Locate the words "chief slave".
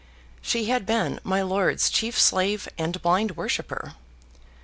1.91-2.67